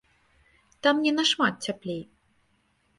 Там 0.87 0.95
не 1.05 1.13
нашмат 1.19 1.53
цяплей. 1.69 2.03